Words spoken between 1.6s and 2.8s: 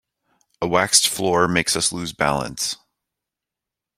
us lose balance.